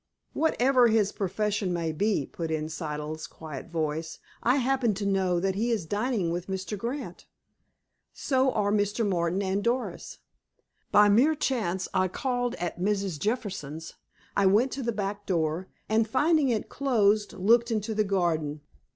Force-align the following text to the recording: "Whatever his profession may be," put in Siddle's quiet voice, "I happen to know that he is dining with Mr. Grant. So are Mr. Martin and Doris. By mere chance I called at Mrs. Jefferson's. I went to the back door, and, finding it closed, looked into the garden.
"Whatever 0.33 0.87
his 0.87 1.11
profession 1.11 1.71
may 1.71 1.91
be," 1.91 2.25
put 2.25 2.49
in 2.49 2.69
Siddle's 2.69 3.27
quiet 3.27 3.67
voice, 3.67 4.17
"I 4.41 4.55
happen 4.55 4.95
to 4.95 5.05
know 5.05 5.39
that 5.39 5.53
he 5.53 5.69
is 5.69 5.85
dining 5.85 6.31
with 6.31 6.47
Mr. 6.47 6.75
Grant. 6.75 7.27
So 8.11 8.51
are 8.51 8.71
Mr. 8.71 9.07
Martin 9.07 9.43
and 9.43 9.63
Doris. 9.63 10.17
By 10.91 11.07
mere 11.07 11.35
chance 11.35 11.87
I 11.93 12.07
called 12.07 12.55
at 12.55 12.79
Mrs. 12.79 13.19
Jefferson's. 13.19 13.93
I 14.35 14.47
went 14.47 14.71
to 14.71 14.81
the 14.81 14.91
back 14.91 15.27
door, 15.27 15.67
and, 15.87 16.09
finding 16.09 16.49
it 16.49 16.67
closed, 16.67 17.33
looked 17.33 17.69
into 17.69 17.93
the 17.93 18.03
garden. 18.03 18.61